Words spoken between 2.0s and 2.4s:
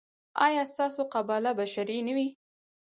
نه وي؟